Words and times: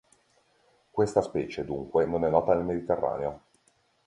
Questa 0.89 1.21
specie, 1.21 1.63
dunque, 1.63 2.07
non 2.07 2.25
è 2.25 2.29
nota 2.31 2.55
nel 2.55 2.63
Mediterraneo. 2.63 3.41